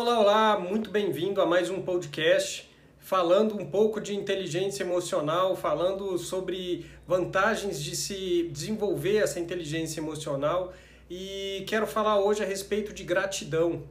[0.00, 6.16] Olá, olá, muito bem-vindo a mais um podcast falando um pouco de inteligência emocional, falando
[6.16, 10.72] sobre vantagens de se desenvolver essa inteligência emocional
[11.10, 13.82] e quero falar hoje a respeito de gratidão.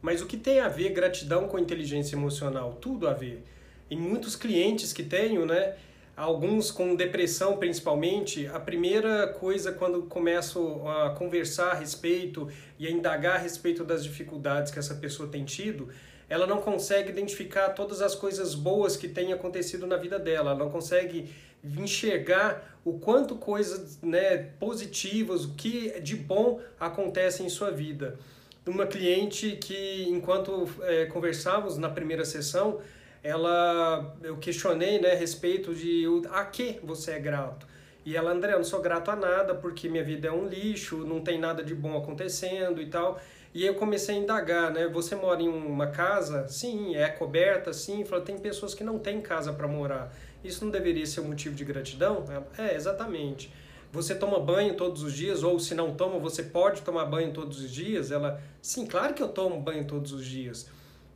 [0.00, 2.78] Mas o que tem a ver gratidão com inteligência emocional?
[2.80, 3.42] Tudo a ver.
[3.90, 5.74] Em muitos clientes que tenho, né,
[6.16, 12.90] alguns com depressão principalmente, a primeira coisa quando começo a conversar a respeito e a
[12.90, 15.88] indagar a respeito das dificuldades que essa pessoa tem tido,
[16.28, 20.58] ela não consegue identificar todas as coisas boas que têm acontecido na vida dela, ela
[20.58, 21.30] não consegue
[21.62, 28.18] enxergar o quanto coisas né, positivas, o que de bom acontece em sua vida.
[28.64, 32.80] Uma cliente que, enquanto é, conversávamos na primeira sessão,
[33.26, 37.66] ela eu questionei né, a respeito de a que você é grato.
[38.04, 40.98] E ela, André, eu não sou grato a nada porque minha vida é um lixo,
[40.98, 43.20] não tem nada de bom acontecendo e tal.
[43.52, 44.86] E eu comecei a indagar, né?
[44.86, 46.46] Você mora em uma casa?
[46.46, 46.94] Sim.
[46.94, 47.72] É coberta?
[47.72, 48.04] Sim.
[48.04, 50.14] Falei, tem pessoas que não têm casa para morar.
[50.44, 52.24] Isso não deveria ser um motivo de gratidão?
[52.56, 53.52] É, exatamente.
[53.90, 55.42] Você toma banho todos os dias?
[55.42, 58.10] Ou se não toma, você pode tomar banho todos os dias?
[58.10, 60.68] Ela, sim, claro que eu tomo banho todos os dias.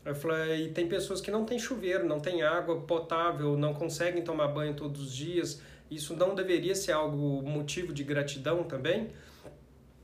[0.04, 4.22] Eu falei, e tem pessoas que não têm chuveiro, não têm água potável, não conseguem
[4.22, 5.60] tomar banho todos os dias.
[5.90, 9.10] Isso não deveria ser algo motivo de gratidão também?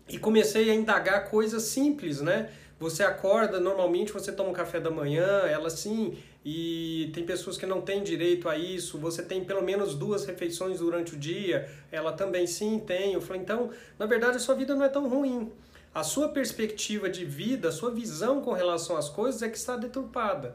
[0.08, 2.50] E comecei a indagar coisas simples, né?
[2.78, 7.64] Você acorda, normalmente você toma um café da manhã, ela sim, e tem pessoas que
[7.64, 8.98] não têm direito a isso.
[8.98, 13.14] Você tem pelo menos duas refeições durante o dia, ela também sim tem.
[13.14, 15.50] Eu falei, então, na verdade, a sua vida não é tão ruim.
[15.96, 19.78] A sua perspectiva de vida, a sua visão com relação às coisas é que está
[19.78, 20.54] deturpada.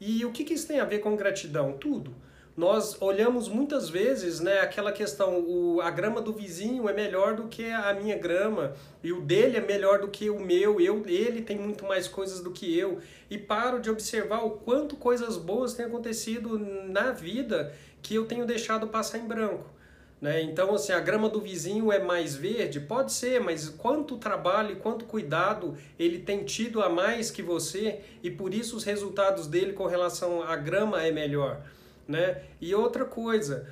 [0.00, 1.74] E o que, que isso tem a ver com gratidão?
[1.74, 2.14] Tudo.
[2.56, 7.48] Nós olhamos muitas vezes né, aquela questão, o, a grama do vizinho é melhor do
[7.48, 8.72] que a minha grama,
[9.04, 12.40] e o dele é melhor do que o meu, eu, ele tem muito mais coisas
[12.40, 17.74] do que eu, e paro de observar o quanto coisas boas têm acontecido na vida
[18.00, 19.66] que eu tenho deixado passar em branco.
[20.20, 20.42] Né?
[20.42, 22.80] Então, assim, a grama do vizinho é mais verde?
[22.80, 28.00] Pode ser, mas quanto trabalho e quanto cuidado ele tem tido a mais que você
[28.22, 31.62] e por isso os resultados dele com relação à grama é melhor.
[32.06, 32.42] Né?
[32.60, 33.68] E outra coisa,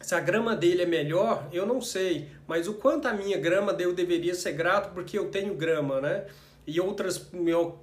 [0.00, 3.76] se a grama dele é melhor, eu não sei, mas o quanto a minha grama
[3.78, 6.24] eu deveria ser grato porque eu tenho grama, né?
[6.66, 7.30] E outras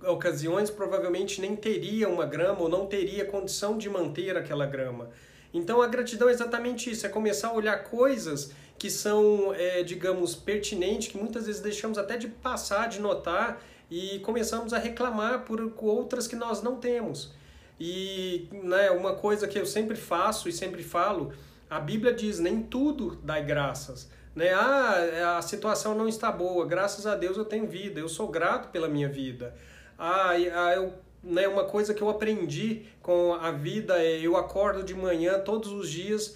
[0.07, 5.09] ocasiões provavelmente nem teria uma grama ou não teria condição de manter aquela grama.
[5.53, 10.35] Então a gratidão é exatamente isso, é começar a olhar coisas que são, é, digamos,
[10.35, 15.73] pertinentes, que muitas vezes deixamos até de passar, de notar e começamos a reclamar por
[15.77, 17.31] outras que nós não temos.
[17.79, 21.33] E né, uma coisa que eu sempre faço e sempre falo,
[21.69, 24.09] a Bíblia diz, nem tudo dá graças.
[24.35, 24.53] Né?
[24.53, 28.69] Ah, a situação não está boa, graças a Deus eu tenho vida, eu sou grato
[28.69, 29.55] pela minha vida.
[29.97, 30.93] Ah, ah eu
[31.23, 35.71] né, uma coisa que eu aprendi com a vida é eu acordo de manhã todos
[35.71, 36.35] os dias,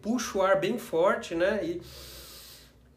[0.00, 1.60] puxo o ar bem forte, né?
[1.64, 1.82] E,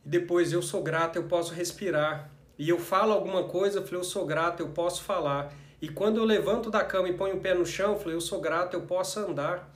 [0.06, 2.30] depois eu sou grato, eu posso respirar.
[2.60, 5.52] E eu falo alguma coisa, eu falei, eu sou grato, eu posso falar.
[5.82, 8.22] E quando eu levanto da cama e ponho o pé no chão, eu falei, eu
[8.22, 9.74] sou grato, eu posso andar.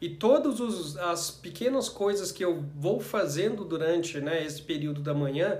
[0.00, 5.58] E todas as pequenas coisas que eu vou fazendo durante né, esse período da manhã,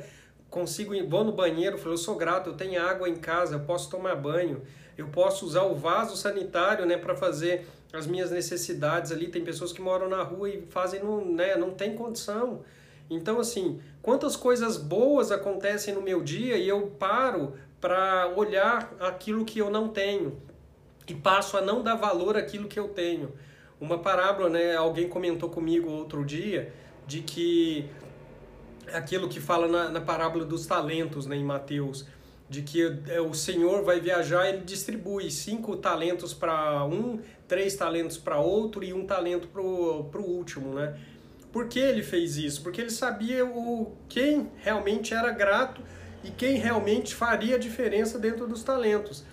[0.48, 3.90] consigo vou no banheiro, falei, eu sou grato, eu tenho água em casa, eu posso
[3.90, 4.62] tomar banho
[4.96, 9.28] eu posso usar o vaso sanitário né, para fazer as minhas necessidades ali.
[9.28, 12.62] Tem pessoas que moram na rua e fazem, no, né, não tem condição.
[13.10, 19.44] Então, assim, quantas coisas boas acontecem no meu dia e eu paro para olhar aquilo
[19.44, 20.40] que eu não tenho
[21.06, 23.32] e passo a não dar valor àquilo que eu tenho.
[23.80, 26.72] Uma parábola, né, alguém comentou comigo outro dia
[27.06, 27.90] de que
[28.92, 32.06] aquilo que fala na, na parábola dos talentos né, em Mateus
[32.52, 37.18] de que é, o senhor vai viajar ele distribui cinco talentos para um,
[37.48, 40.94] três talentos para outro e um talento para o último, né?
[41.50, 42.62] Por que ele fez isso?
[42.62, 45.80] Porque ele sabia o quem realmente era grato
[46.22, 49.24] e quem realmente faria a diferença dentro dos talentos.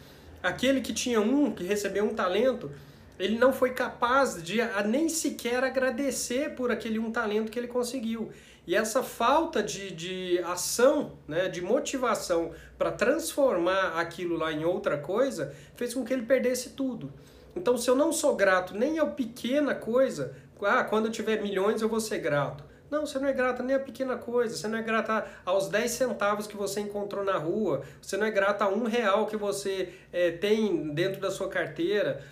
[0.41, 2.71] Aquele que tinha um, que recebeu um talento,
[3.19, 8.31] ele não foi capaz de nem sequer agradecer por aquele um talento que ele conseguiu.
[8.69, 14.95] E essa falta de, de ação, né, de motivação para transformar aquilo lá em outra
[14.95, 17.11] coisa, fez com que ele perdesse tudo.
[17.55, 21.81] Então, se eu não sou grato nem a pequena coisa, ah, quando eu tiver milhões
[21.81, 22.63] eu vou ser grato.
[22.91, 25.89] Não, você não é grata nem a pequena coisa, você não é grata aos 10
[25.89, 29.91] centavos que você encontrou na rua, você não é grata a um real que você
[30.13, 32.23] é, tem dentro da sua carteira,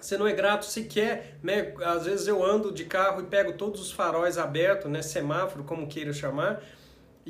[0.00, 1.74] você não é grato sequer, né?
[1.84, 5.02] Às vezes eu ando de carro e pego todos os faróis abertos, né?
[5.02, 6.62] Semáforo, como queira chamar,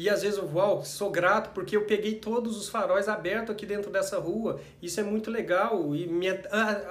[0.00, 3.66] E às vezes eu uau, sou grato porque eu peguei todos os faróis abertos aqui
[3.66, 4.60] dentro dessa rua.
[4.80, 6.28] Isso é muito legal e me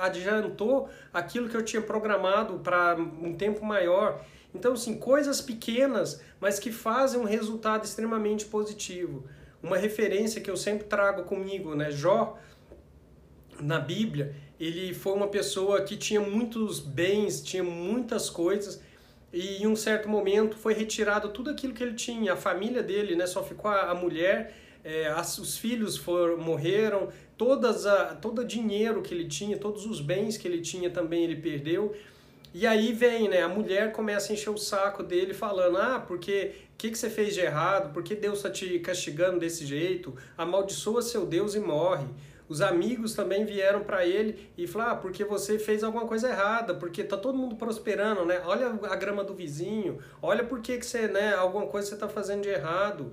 [0.01, 4.21] adiantou aquilo que eu tinha programado para um tempo maior.
[4.53, 9.24] Então, assim, coisas pequenas, mas que fazem um resultado extremamente positivo.
[9.63, 11.89] Uma referência que eu sempre trago comigo, né?
[11.89, 12.38] Jó,
[13.57, 18.81] na Bíblia, ele foi uma pessoa que tinha muitos bens, tinha muitas coisas,
[19.31, 23.15] e em um certo momento foi retirado tudo aquilo que ele tinha, a família dele,
[23.15, 28.45] né, só ficou a, mulher, é, as, os filhos foram, morreram, todas a, todo o
[28.45, 31.95] dinheiro que ele tinha, todos os bens que ele tinha também ele perdeu.
[32.53, 36.53] E aí vem, né, a mulher começa a encher o saco dele falando, ah, porque
[36.74, 37.94] o que, que você fez de errado?
[37.94, 40.15] Por que Deus está te castigando desse jeito?
[40.38, 42.07] Amaldiçoa seu Deus e morre.
[42.50, 46.74] Os amigos também vieram para ele e falaram: ah, porque você fez alguma coisa errada,
[46.74, 48.42] porque tá todo mundo prosperando, né?
[48.46, 52.08] Olha a grama do vizinho, olha por que, que você, né, alguma coisa você está
[52.08, 53.12] fazendo de errado.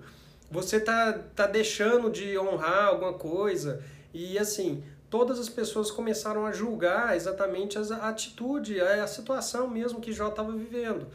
[0.51, 3.83] Você tá, tá deixando de honrar alguma coisa.
[4.13, 10.13] E assim, todas as pessoas começaram a julgar exatamente a atitude, a situação mesmo que
[10.13, 11.09] Jó estava vivendo.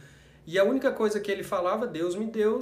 [0.46, 2.60] E a única coisa que ele falava, Deus me deu,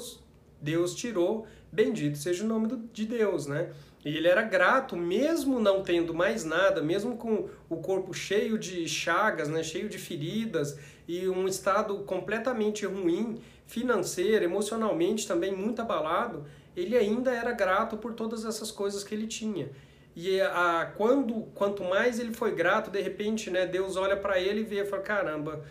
[0.62, 3.71] Deus tirou, bendito seja o nome de Deus, né?
[4.05, 8.87] E ele era grato, mesmo não tendo mais nada, mesmo com o corpo cheio de
[8.87, 16.45] chagas, né, cheio de feridas e um estado completamente ruim, financeiro, emocionalmente também muito abalado,
[16.75, 19.69] ele ainda era grato por todas essas coisas que ele tinha.
[20.15, 24.61] E a, quando, quanto mais ele foi grato, de repente, né, Deus olha para ele
[24.61, 25.65] e vê fala: caramba,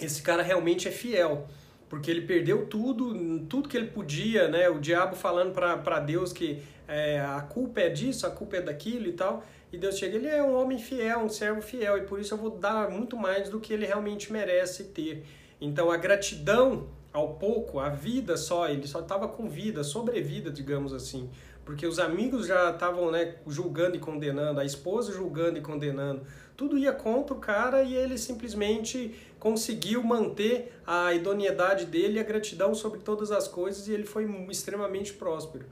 [0.00, 1.48] esse cara realmente é fiel
[1.92, 4.66] porque ele perdeu tudo, tudo que ele podia, né?
[4.70, 9.08] O diabo falando para Deus que é, a culpa é disso, a culpa é daquilo
[9.08, 9.44] e tal.
[9.70, 12.38] E Deus chega, ele é um homem fiel, um servo fiel, e por isso eu
[12.38, 15.26] vou dar muito mais do que ele realmente merece ter.
[15.60, 20.94] Então a gratidão ao pouco, a vida só, ele só estava com vida, sobrevida, digamos
[20.94, 21.28] assim.
[21.64, 26.22] Porque os amigos já estavam né, julgando e condenando, a esposa julgando e condenando.
[26.56, 32.74] Tudo ia contra o cara e ele simplesmente conseguiu manter a idoneidade dele a gratidão
[32.74, 35.64] sobre todas as coisas e ele foi extremamente próspero.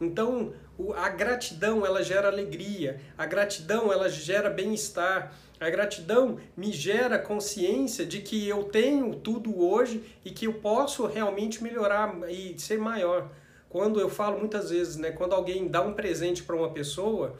[0.00, 0.54] Então,
[0.96, 8.06] a gratidão ela gera alegria, a gratidão ela gera bem-estar, a gratidão me gera consciência
[8.06, 13.30] de que eu tenho tudo hoje e que eu posso realmente melhorar e ser maior.
[13.70, 17.36] Quando eu falo muitas vezes, né, quando alguém dá um presente para uma pessoa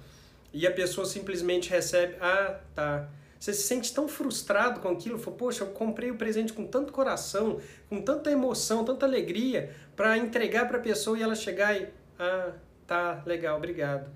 [0.53, 5.37] e a pessoa simplesmente recebe, ah, tá, você se sente tão frustrado com aquilo, fala,
[5.37, 10.69] poxa, eu comprei o presente com tanto coração, com tanta emoção, tanta alegria, para entregar
[10.69, 12.53] para a pessoa e ela chegar e, ah,
[12.87, 14.09] tá, legal, obrigado.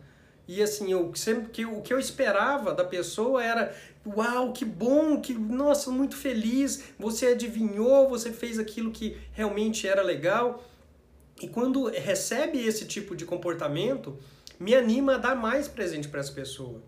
[0.46, 3.74] E assim, sempre que o que eu esperava da pessoa era,
[4.06, 10.02] uau, que bom, que nossa, muito feliz, você adivinhou, você fez aquilo que realmente era
[10.02, 10.62] legal.
[11.40, 14.18] E quando recebe esse tipo de comportamento,
[14.58, 16.80] me anima a dar mais presente para essa pessoa.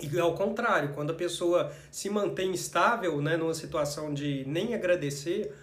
[0.00, 5.54] E ao contrário, quando a pessoa se mantém estável, né, numa situação de nem agradecer,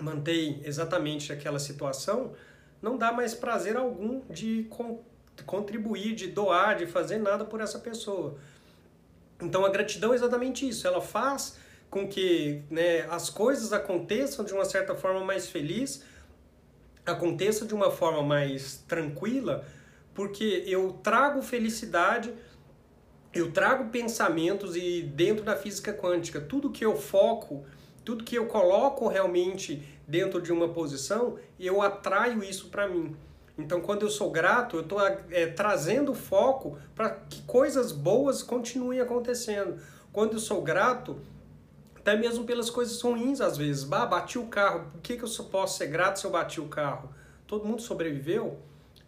[0.00, 2.32] mantém exatamente aquela situação,
[2.80, 4.68] não dá mais prazer algum de
[5.44, 8.36] contribuir, de doar, de fazer nada por essa pessoa.
[9.40, 11.56] Então a gratidão é exatamente isso, ela faz
[11.90, 16.02] com que né, as coisas aconteçam de uma certa forma mais feliz,
[17.04, 19.64] aconteça de uma forma mais tranquila,
[20.14, 22.32] porque eu trago felicidade
[23.34, 27.64] eu trago pensamentos e dentro da física quântica, tudo que eu foco,
[28.04, 33.16] tudo que eu coloco realmente dentro de uma posição, eu atraio isso para mim.
[33.56, 39.00] Então, quando eu sou grato, eu estou é, trazendo foco para que coisas boas continuem
[39.00, 39.80] acontecendo.
[40.12, 41.18] Quando eu sou grato,
[42.02, 43.84] até mesmo pelas coisas ruins às vezes.
[43.84, 46.66] Bah, bati o carro, por que, que eu posso ser grato se eu bati o
[46.66, 47.08] carro?
[47.46, 48.58] Todo mundo sobreviveu?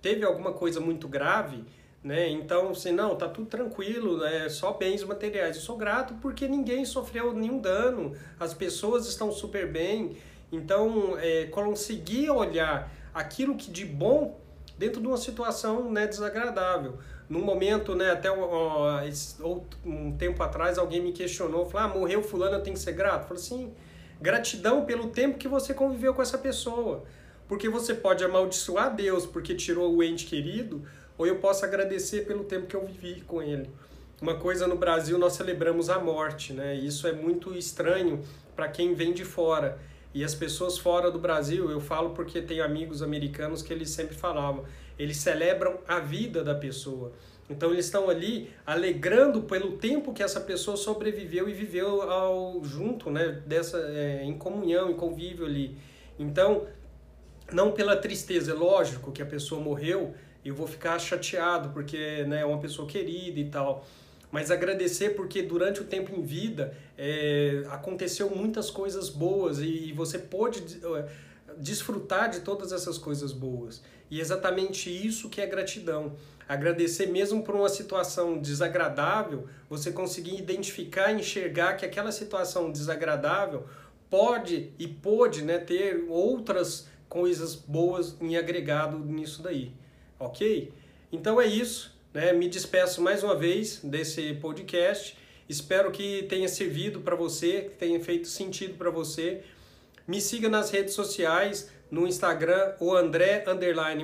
[0.01, 1.65] Teve alguma coisa muito grave?
[2.03, 2.29] Né?
[2.31, 4.49] Então, assim, não, tá tudo tranquilo, né?
[4.49, 5.57] só bens materiais.
[5.57, 10.17] Eu sou grato porque ninguém sofreu nenhum dano, as pessoas estão super bem.
[10.53, 14.39] Então, é, conseguir olhar aquilo que de bom
[14.79, 16.99] dentro de uma situação né, desagradável.
[17.29, 22.63] Num momento, né, até um tempo atrás, alguém me questionou, falou, ah, morreu fulano, eu
[22.63, 23.23] tenho que ser grato?
[23.23, 23.73] Eu falei assim,
[24.21, 27.03] gratidão pelo tempo que você conviveu com essa pessoa.
[27.49, 30.83] Porque você pode amaldiçoar Deus porque tirou o ente querido,
[31.17, 33.71] ou eu posso agradecer pelo tempo que eu vivi com ele.
[34.21, 36.75] Uma coisa no Brasil nós celebramos a morte, né?
[36.75, 38.23] Isso é muito estranho
[38.55, 39.79] para quem vem de fora.
[40.15, 44.15] E as pessoas fora do Brasil, eu falo porque tenho amigos americanos que eles sempre
[44.15, 44.65] falavam,
[44.97, 47.13] eles celebram a vida da pessoa.
[47.51, 53.11] Então eles estão ali alegrando pelo tempo que essa pessoa sobreviveu e viveu ao junto,
[53.11, 53.43] né?
[53.45, 55.77] Dessa é, em comunhão, em convívio ali.
[56.19, 56.67] Então
[57.53, 62.41] não pela tristeza, é lógico que a pessoa morreu, eu vou ficar chateado porque né,
[62.41, 63.85] é uma pessoa querida e tal.
[64.35, 69.93] Mas agradecer porque durante o tempo em vida é, aconteceu muitas coisas boas e, e
[69.93, 71.09] você pôde é,
[71.57, 73.81] desfrutar de todas essas coisas boas.
[74.11, 76.17] E é exatamente isso que é gratidão.
[76.49, 83.65] Agradecer mesmo por uma situação desagradável, você conseguir identificar enxergar que aquela situação desagradável
[84.11, 89.71] pode e pôde né, ter outras coisas boas em agregado nisso daí,
[90.19, 90.73] ok?
[91.13, 92.33] Então é isso, né?
[92.33, 95.19] Me despeço mais uma vez desse podcast.
[95.49, 99.43] Espero que tenha servido para você, que tenha feito sentido para você.
[100.07, 103.45] Me siga nas redes sociais, no Instagram, o André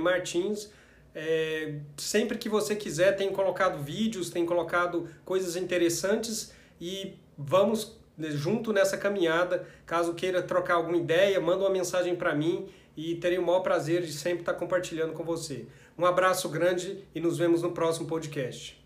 [0.01, 0.71] Martins.
[1.15, 8.31] É, sempre que você quiser, tem colocado vídeos, tem colocado coisas interessantes e vamos né,
[8.31, 9.67] junto nessa caminhada.
[9.87, 14.03] Caso queira trocar alguma ideia, manda uma mensagem para mim e terei o maior prazer
[14.03, 15.67] de sempre estar compartilhando com você.
[15.99, 18.80] Um abraço grande e nos vemos no próximo podcast.